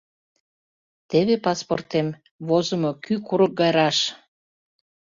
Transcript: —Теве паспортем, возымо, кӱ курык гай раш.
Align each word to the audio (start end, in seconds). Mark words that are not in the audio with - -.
—Теве 1.09 1.35
паспортем, 1.45 2.07
возымо, 2.47 2.91
кӱ 3.03 3.15
курык 3.27 3.53
гай 3.59 3.71
раш. 3.77 3.97